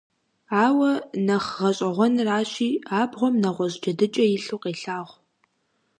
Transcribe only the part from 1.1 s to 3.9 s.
нэхъ гъэщӀэгъуэныращи, абгъуэм нэгъуэщӀ